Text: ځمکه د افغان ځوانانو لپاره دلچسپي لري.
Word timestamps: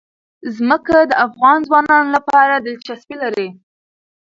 ځمکه 0.55 0.97
د 1.05 1.11
افغان 1.25 1.57
ځوانانو 1.67 2.09
لپاره 2.15 2.53
دلچسپي 2.65 3.15
لري. 3.23 3.47